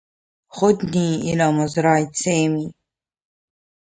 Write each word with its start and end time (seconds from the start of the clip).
خذني 0.49 1.15
إلى 1.21 1.51
مزرعة 1.51 2.11
سامي. 2.13 2.73